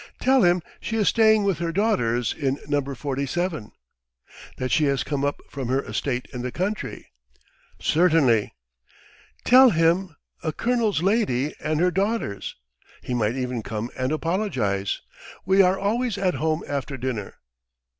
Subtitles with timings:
[0.19, 2.81] Tell him she is staying with her daughters in No.
[2.81, 3.71] 47...
[4.57, 7.05] that she has come up from her estate in the country...."
[7.79, 8.51] "Certainly."
[9.43, 12.55] "Tell him, a colonel's lady and her daughters.
[13.03, 15.01] He might even come and apologize....
[15.45, 17.35] We are always at home after dinner.